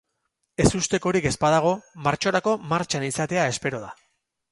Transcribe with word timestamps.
Ezustekorik 0.63 1.27
ez 1.29 1.33
badago, 1.43 1.73
martxorako 2.07 2.53
martxan 2.73 3.05
izatea 3.09 3.45
espero 3.53 3.83
da. 3.85 3.93